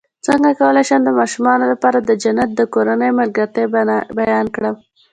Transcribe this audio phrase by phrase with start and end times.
[0.25, 3.65] څنګه کولی شم د ماشومانو لپاره د جنت د کورنۍ ملګرتیا
[4.19, 4.75] بیان کړم